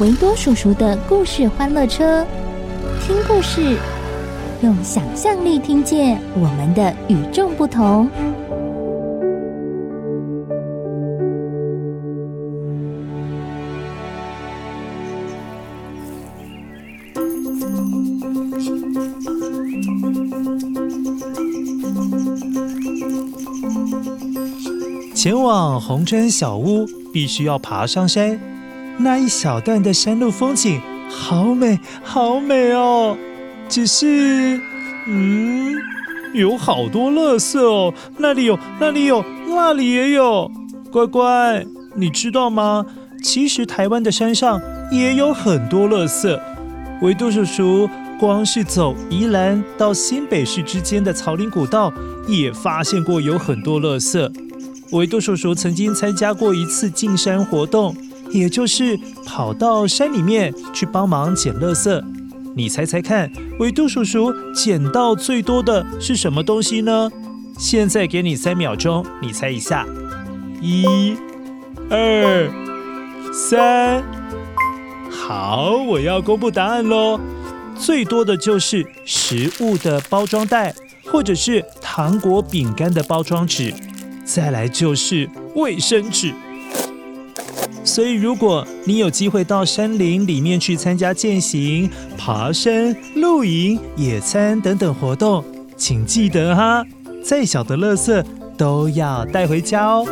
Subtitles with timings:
[0.00, 2.26] 维多叔叔的故事欢乐车，
[3.02, 3.76] 听故事，
[4.62, 8.08] 用想象力听见我们的与众不同。
[25.14, 28.40] 前往红砖小屋必须要爬上山，
[29.02, 33.16] 那一小段的山路风景好美，好美哦。
[33.68, 34.60] 只是，
[35.06, 35.74] 嗯，
[36.34, 40.50] 有好多垃圾哦，那里有，那里有，那里也有。
[40.92, 42.84] 乖乖，你知道吗？
[43.22, 46.38] 其实台湾的山上也有很多垃圾。
[47.00, 51.92] 维多叔叔光是走宜兰到新北市之间的草岭古道，
[52.26, 54.30] 也发现过有很多垃圾。
[54.90, 57.96] 维多叔叔曾经参加过一次进山活动，
[58.32, 62.02] 也就是跑到山里面去帮忙捡垃圾。
[62.54, 67.10] 你猜猜看，维度叔叔捡到最多的是什么东西呢？
[67.58, 69.86] 现在给你三秒钟，你猜一下。
[70.60, 71.16] 一、
[71.88, 72.50] 二、
[73.32, 74.02] 三，
[75.10, 77.20] 好，我要公布答案喽。
[77.76, 80.74] 最多的就是食物的包装袋，
[81.06, 83.72] 或者是糖果、饼干的包装纸。
[84.24, 86.34] 再来就是卫生纸，
[87.90, 95.44] 所以如果你有机会到山林里面去参加健行、爬山、露营、野餐等等活动，
[95.76, 96.86] 请记得哈，
[97.24, 98.24] 再小的垃圾
[98.56, 100.06] 都要带回家哦。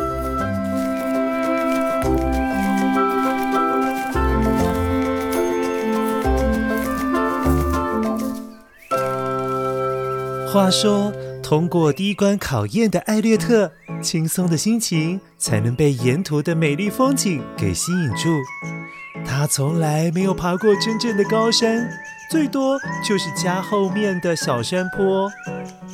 [10.51, 13.71] 话说，通过第一关考验的艾略特。
[14.01, 18.39] 轻松的心情才能被沿途的美丽风景给吸引住。
[19.25, 21.89] 他从来没有爬过真正的高山，
[22.31, 25.29] 最多就是家后面的小山坡。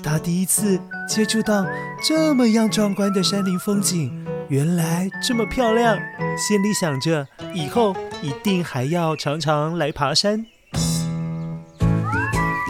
[0.03, 1.65] 他第一次接触到
[2.03, 5.97] 这么样壮观的山林风景，原来这么漂亮，
[6.37, 10.45] 心里想着以后一定还要常常来爬山。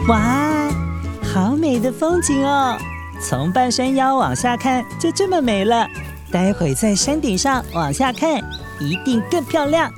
[0.08, 0.70] 哇，
[1.22, 2.78] 好美的风景哦！
[3.20, 5.88] 从半山腰往下看，就这么美了。
[6.30, 8.42] 待会在山顶上往下看，
[8.80, 9.90] 一定更漂亮。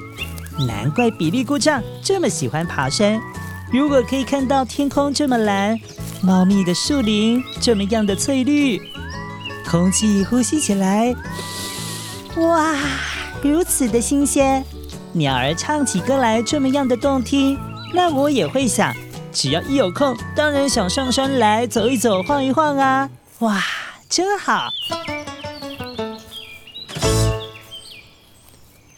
[0.66, 3.20] 难怪比利姑丈这么喜欢爬山。
[3.72, 5.78] 如果可以看到天空这么蓝，
[6.22, 8.80] 茂密的树林这么样的翠绿，
[9.68, 11.14] 空气呼吸起来，
[12.36, 12.74] 哇，
[13.42, 14.64] 如此的新鲜。
[15.12, 17.58] 鸟儿唱起歌来这么样的动听，
[17.92, 18.94] 那我也会想。
[19.32, 23.08] 只要一有空，当然想上山来走一走、晃一晃啊！
[23.40, 23.62] 哇，
[24.08, 24.68] 真好！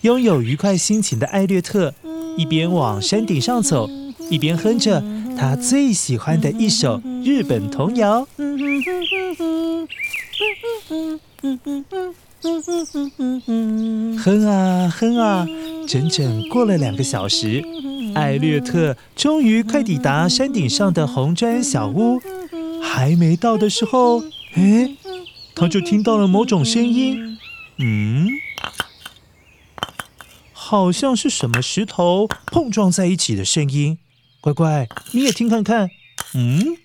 [0.02, 1.92] 拥有愉快心情的艾略特，
[2.36, 3.88] 一边往山顶上走，
[4.30, 5.02] 一边哼着
[5.36, 8.26] 他最喜欢的一首日本童谣。
[14.24, 15.46] 哼啊哼啊，
[15.86, 17.62] 整整过了两个小时。
[18.14, 22.20] 艾略特终于快抵达山顶上的红砖小屋，
[22.82, 24.22] 还没到的时候，
[24.54, 24.96] 哎，
[25.54, 27.38] 他就听到了某种声音，
[27.78, 28.28] 嗯，
[30.52, 33.98] 好像是什么石头碰撞在一起的声音。
[34.40, 35.90] 乖乖，你也听看看，
[36.34, 36.76] 嗯。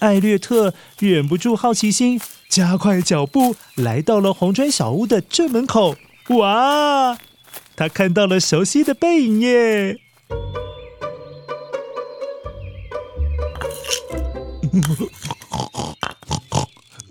[0.00, 5.96] 艾略特忍不住好奇心，加快脚步来到了红砖小屋的正门口。
[6.28, 7.16] 哇！
[7.76, 9.98] 他看到了熟悉的背影耶！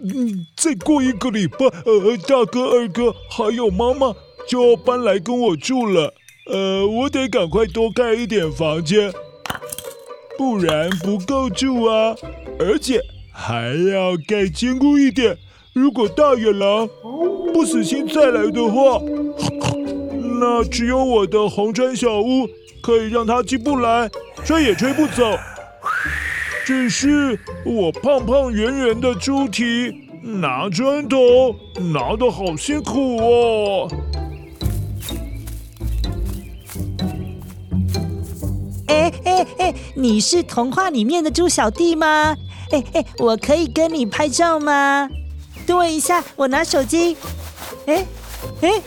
[0.04, 4.14] 嗯， 再过一个礼拜，呃，大哥、二哥还有妈妈
[4.48, 6.14] 就要搬来跟我住了。
[6.48, 9.14] 呃，我得赶快多盖一点房间，
[10.38, 12.16] 不然不够住啊！
[12.60, 13.02] 而且
[13.32, 15.38] 还要盖坚固一点。
[15.74, 16.88] 如果大野狼
[17.54, 19.00] 不死心再来的话，
[20.46, 22.46] 那只有我的红砖小屋
[22.82, 24.12] 可以让他进不来，
[24.44, 25.24] 吹也吹不走。
[26.66, 31.18] 只是我胖胖圆圆的猪蹄拿砖头
[31.94, 33.88] 拿得好辛苦哦。
[38.88, 42.36] 哎哎哎，你是童话里面的猪小弟吗？
[42.72, 45.10] 哎哎，我可以跟你拍照吗？
[45.66, 47.16] 等我一下，我拿手机。
[47.86, 48.06] 哎
[48.60, 48.82] 哎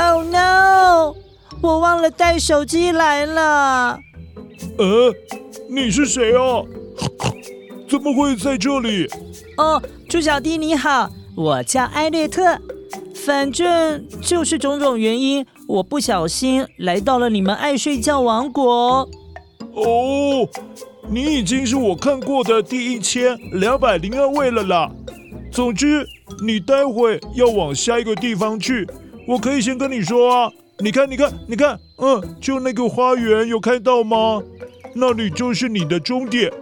[0.00, 1.14] ，Oh no！
[1.60, 3.98] 我忘了带手机来了。
[4.78, 5.14] 呃，
[5.68, 6.64] 你是谁啊？
[7.88, 9.06] 怎么会在这里？
[9.58, 12.58] 哦，猪小弟你好，我叫艾略特。
[13.14, 19.06] 反正就是种种原因，我不小心来到了你们爱睡觉王国。
[19.74, 20.48] 哦，
[21.08, 24.90] 你已经是我看过的第一千两百零二位了啦。
[25.52, 26.06] 总之，
[26.42, 28.88] 你待会要往下一个地方去，
[29.30, 30.50] 我可以先跟你说啊。
[30.80, 34.42] 你看，你看，你看，嗯，就那个花园，有看到吗？
[34.92, 36.52] 那里就是你的终点。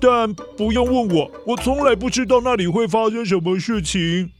[0.00, 4.30] 但不用问我，我从来不知道那里会发生什么事情。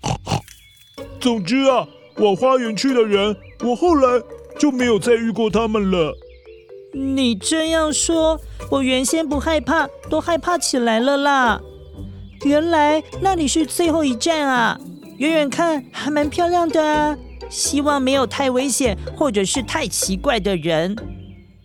[1.18, 1.88] 总之啊，
[2.18, 3.34] 往花园去的人，
[3.64, 4.22] 我后来
[4.56, 6.14] 就没有再遇过他们了。
[6.92, 8.40] 你这样说，
[8.70, 11.60] 我原先不害怕，都害怕起来了啦。
[12.44, 14.78] 原来那里是最后一站啊！
[15.16, 17.18] 远远看还蛮漂亮的啊，
[17.48, 20.96] 希望没有太危险或者是太奇怪的人。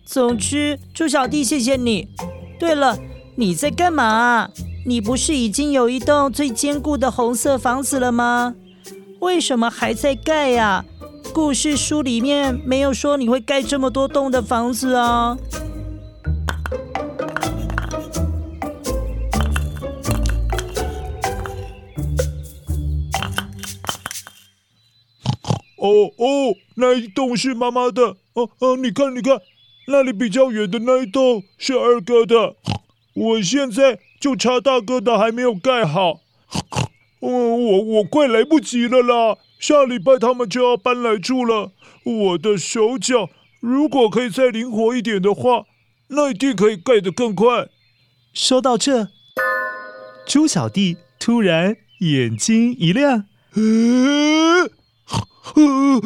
[0.04, 2.08] 总之，猪小弟，谢谢你。
[2.58, 2.98] 对了。
[3.36, 4.48] 你在干嘛？
[4.86, 8.54] 你不是已经有一栋最坚固的红色房子了吗？
[9.18, 10.84] 为什么还在盖呀？
[11.32, 15.36] 故事书里面没有说你会盖这么多栋的房子啊。
[25.84, 28.16] 哦哦，那一栋是妈妈的。
[28.32, 29.38] 哦哦，你看你看，
[29.86, 32.56] 那里比较远的那一栋是二哥的。
[33.12, 36.20] 我现在就差大哥的还没有盖好，
[37.20, 37.30] 嗯，
[37.62, 39.36] 我我快来不及了啦！
[39.60, 41.70] 下礼拜他们就要搬来住了，
[42.04, 43.30] 我的手脚
[43.60, 45.66] 如果可以再灵活一点的话，
[46.08, 47.68] 那一定可以盖得更快。
[48.32, 49.08] 说到这，
[50.26, 53.26] 猪小弟突然眼睛一亮，
[55.54, 56.00] 呃，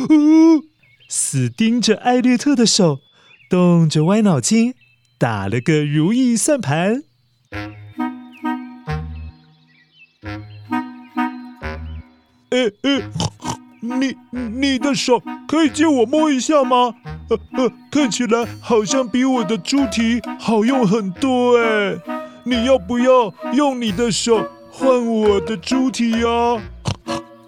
[1.09, 2.99] 死盯着艾略特的手，
[3.49, 4.75] 动着歪脑筋。
[5.17, 7.03] 打了个如意算盘。
[12.51, 13.03] 哎哎，
[13.81, 16.95] 你你的手可以借我摸一下吗？
[17.31, 21.97] 呃呃，看起来好像比我的猪蹄好用很多哎。
[22.45, 26.63] 你要不要用你的手换我的猪蹄啊？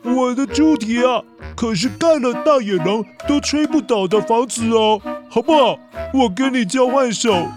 [0.02, 1.22] 我的猪蹄啊，
[1.60, 4.98] 可是盖了大野狼都吹不倒的房子哦，
[5.28, 5.78] 好不好？
[6.14, 7.48] 我跟你交换手。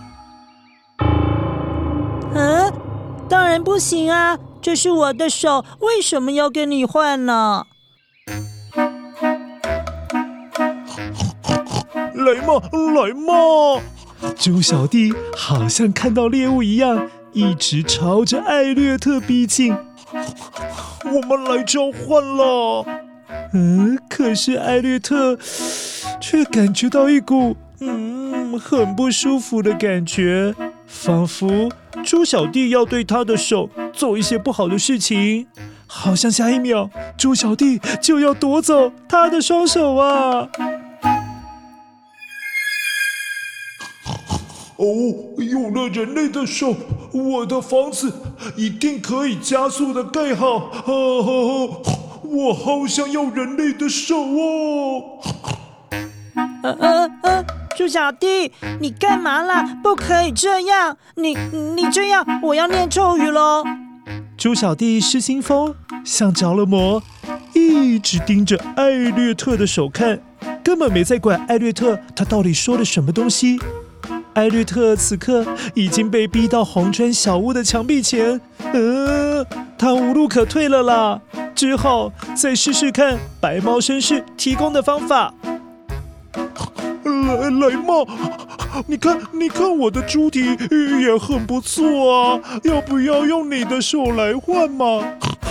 [2.34, 2.74] 嗯，
[3.30, 4.38] 当然不行啊！
[4.62, 7.66] 这是我的手，为什么要跟你换呢？
[12.14, 12.62] 来嘛，
[12.94, 13.82] 来嘛！
[14.36, 19.74] 猪小弟好像看到猎物一样，一直朝着艾略特逼近。
[21.06, 22.86] 我们来交换了。
[23.54, 25.38] 嗯，可是艾略特
[26.20, 30.56] 却感觉到一股嗯很不舒服的感觉，
[30.88, 31.70] 仿佛。
[32.04, 35.46] 猪小弟要对他的手做一些不好的事情，
[35.86, 40.50] 好像下一秒猪小弟就要夺走他的双手啊！
[44.78, 44.86] 哦，
[45.38, 46.76] 有了人类的手，
[47.14, 48.12] 我的房子
[48.58, 50.58] 一定可以加速的盖好。
[50.58, 51.93] 啊，
[52.34, 55.20] 我好想要人类的手哦！
[56.64, 57.46] 呃呃呃。
[57.76, 59.64] 猪小弟，你干嘛啦？
[59.84, 60.98] 不可以这样！
[61.16, 61.36] 你
[61.76, 63.64] 你这样，我要念咒语喽！
[64.38, 65.74] 猪小弟失心疯，
[66.04, 67.02] 像着了魔，
[67.54, 70.20] 一直盯着艾略特的手看，
[70.64, 73.60] 根本没在管艾略特他到底说了什么东西。
[74.34, 78.40] 艾略特此刻已经被逼到红砖小屋的墙壁前，
[78.72, 79.46] 呃，
[79.78, 81.22] 他无路可退了啦，
[81.56, 85.34] 只好再试试看白猫绅士提供的方法。
[87.04, 88.06] 来来嘛，
[88.86, 90.58] 你看，你看我的猪蹄
[91.02, 95.04] 也很不错啊，要不要用你的手来换嘛？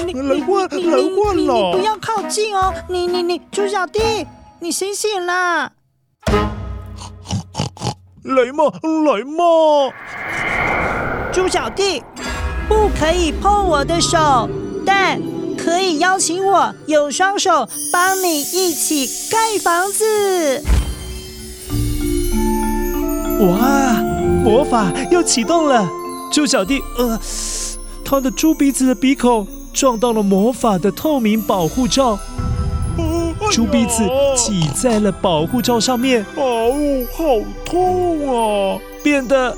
[0.07, 1.73] 你来换来换了！
[1.73, 2.75] 你不要靠近哦！
[2.89, 4.27] 你你你，猪小弟，
[4.61, 5.73] 你醒醒啦！
[8.25, 8.65] 来嘛
[9.07, 9.93] 来嘛！
[11.33, 12.03] 猪小弟，
[12.69, 14.49] 不可以碰我的手，
[14.85, 15.21] 但
[15.63, 20.63] 可以邀请我有双手帮你一起盖房子。
[23.41, 24.03] 哇，
[24.45, 25.89] 魔法又启动了！
[26.33, 27.21] 猪小弟，呃，
[28.05, 32.19] 他的猪鼻子的鼻孔撞到了魔法的透明保护罩，
[33.51, 34.03] 猪鼻子
[34.37, 36.75] 挤在了保护罩上面，哦，
[37.13, 37.25] 好
[37.65, 38.79] 痛啊！
[39.03, 39.57] 变得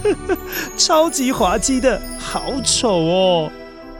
[0.76, 3.50] 超级滑稽的，好丑哦！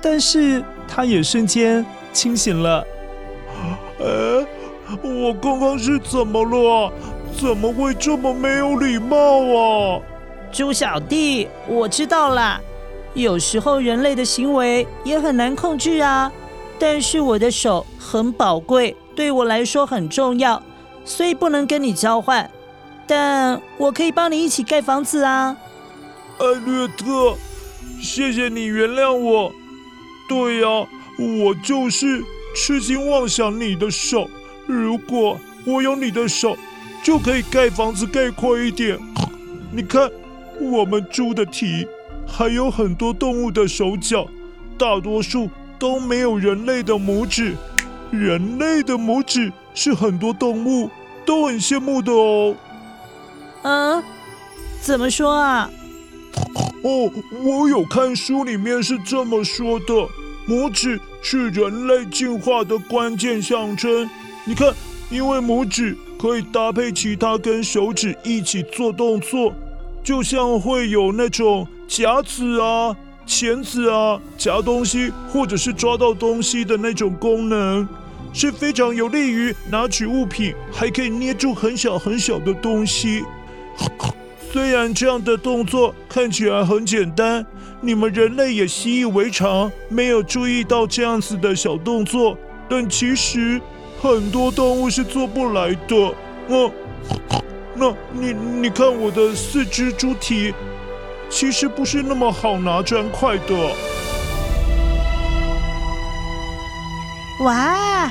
[0.00, 2.86] 但是他也瞬间清醒了。
[4.00, 4.46] 哎，
[5.02, 6.92] 我刚刚是怎么了？
[7.38, 9.16] 怎么会这么没有礼貌
[9.56, 10.00] 啊？
[10.50, 12.60] 猪小弟，我知道啦。
[13.14, 16.30] 有时候人类的行为也很难控制啊。
[16.78, 20.62] 但是我的手很宝贵，对我来说很重要，
[21.04, 22.48] 所以不能跟你交换。
[23.06, 25.56] 但我可以帮你一起盖房子啊。
[26.38, 27.34] 艾略特，
[28.00, 29.50] 谢谢你原谅我。
[30.28, 30.68] 对呀，
[31.18, 32.22] 我就是
[32.54, 34.28] 痴心妄想你的手。
[34.66, 36.56] 如果我有你的手，
[37.02, 38.98] 就可以盖房子盖快一点。
[39.70, 40.10] 你看，
[40.60, 41.86] 我们猪的蹄，
[42.26, 44.26] 还有很多动物的手脚，
[44.76, 47.54] 大多数都没有人类的拇指。
[48.10, 50.90] 人类的拇指是很多动物
[51.24, 52.54] 都很羡慕的哦。
[53.62, 54.02] 嗯，
[54.80, 55.70] 怎么说啊？
[56.86, 57.10] 哦，
[57.42, 60.08] 我有看书里面是这么说的，
[60.46, 64.08] 拇指是人类进化的关键象征。
[64.44, 64.72] 你看，
[65.10, 65.96] 因为拇指。
[66.18, 69.52] 可以搭配其他跟手指一起做动作，
[70.02, 77.86] 就像会有那种夹子啊、钳子啊，夹东西或者是抓到东西的那种功能，
[78.32, 83.22] 是非常有利于拿取物品，还可以捏住很小很小的东西。
[84.56, 87.44] 虽然这样的动作看起来很简单，
[87.82, 92.34] 你们人类也习以为常，没有注意到这样子的小动作，
[92.66, 93.60] 但其实。
[94.00, 96.14] 很多动物是做不来的。
[96.48, 96.72] 嗯，
[97.74, 100.54] 那你你看我的四只猪蹄，
[101.28, 103.74] 其实不是那么好拿砖块的。
[107.40, 108.10] 哇，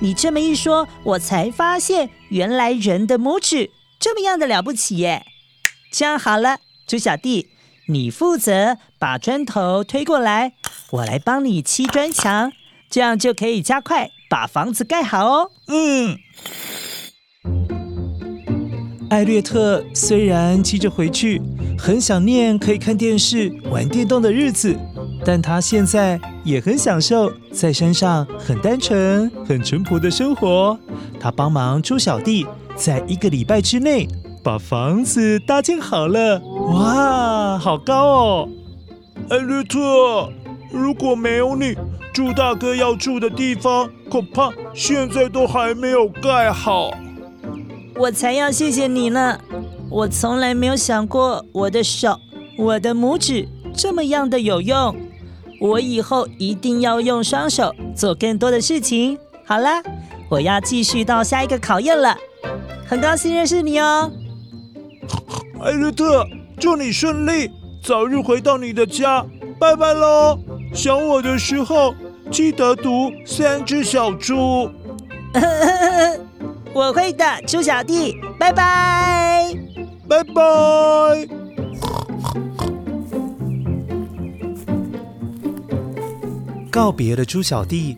[0.00, 3.70] 你这么一说，我才发现原来人的拇指
[4.00, 5.24] 这么样的了不起耶！
[5.96, 6.58] 这样好了，
[6.88, 7.50] 猪小弟，
[7.86, 10.54] 你负责把砖头推过来，
[10.90, 12.50] 我来帮你砌砖墙，
[12.90, 14.10] 这样就可以加快。
[14.28, 15.52] 把房子盖好哦。
[15.68, 16.18] 嗯。
[19.08, 21.40] 艾略特虽然急着回去，
[21.78, 24.76] 很想念可以看电视、玩电动的日子，
[25.24, 30.76] 但他现在也很享受在山上很单纯、很淳朴的生活。
[31.20, 34.08] 他帮忙猪小弟在一个礼拜之内
[34.44, 36.38] 把房子搭建好了。
[36.38, 38.48] 哇，好高哦！
[39.30, 40.30] 艾略特，
[40.70, 41.74] 如果没有你，
[42.12, 46.92] 猪大哥要住的地方，恐怕现在都还没有盖好。
[47.96, 49.40] 我才要谢谢你呢！
[49.88, 52.20] 我从来没有想过我的手、
[52.58, 54.94] 我的拇指这么样的有用。
[55.58, 59.16] 我以后一定要用双手做更多的事情。
[59.46, 59.82] 好啦，
[60.28, 62.14] 我要继续到下一个考验了。
[62.86, 64.12] 很高兴认识你哦，
[65.64, 66.28] 艾略特，
[66.60, 67.50] 祝你顺利，
[67.82, 69.24] 早日回到你的家。
[69.58, 70.38] 拜拜喽！
[70.74, 71.94] 想我的时候。
[72.30, 74.68] 记得读三只小猪，
[76.72, 79.54] 我会的，猪小弟，拜拜，
[80.08, 81.28] 拜拜。
[86.70, 87.96] 告别了猪小弟，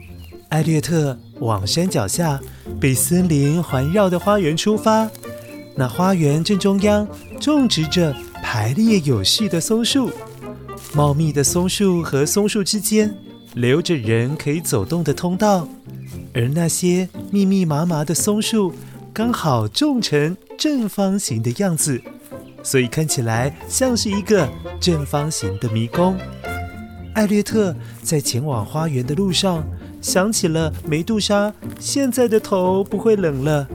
[0.49, 2.41] 艾略特往山脚下
[2.81, 5.09] 被森林环绕的花园出发。
[5.77, 7.07] 那花园正中央
[7.39, 10.11] 种植着排列有序的松树，
[10.95, 13.15] 茂密的松树和松树之间。
[13.55, 15.69] 留着人可以走动的通道，
[16.35, 18.73] 而那些密密麻麻的松树
[19.13, 22.01] 刚好种成正方形的样子，
[22.63, 24.47] 所以看起来像是一个
[24.79, 26.17] 正方形的迷宫。
[27.15, 29.67] 艾略特在前往花园的路上
[30.03, 33.67] 想起了梅杜莎，现在的头不会冷了。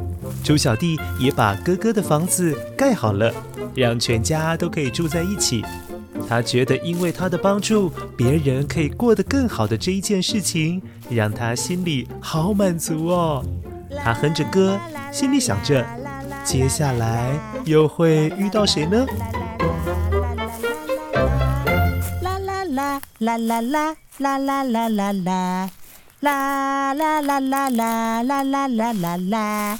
[0.43, 3.33] 猪小弟也把哥哥的房子盖好了，
[3.75, 5.63] 让全家都可以住在一起。
[6.27, 13.43] 他觉得，因为他的帮助，别人可以过得更好的这一件事情，让他心里好满足哦。
[14.03, 14.79] 他哼着歌，
[15.12, 15.86] 心里想着，
[16.43, 17.31] 接下来
[17.65, 19.05] 又会遇到谁呢？
[22.21, 25.69] 啦啦啦啦啦啦啦啦啦啦啦，
[26.21, 29.79] 啦啦啦啦啦啦啦啦啦啦，